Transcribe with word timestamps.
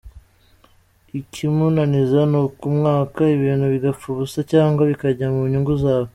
Ikimunaniza 1.19 2.19
ni 2.31 2.37
ukumwaka 2.45 3.21
ibintu 3.35 3.65
bigapfa 3.73 4.05
ubusa 4.09 4.39
cyangwa 4.51 4.81
bikajya 4.91 5.27
mu 5.33 5.41
nyungu 5.51 5.73
zawe. 5.83 6.09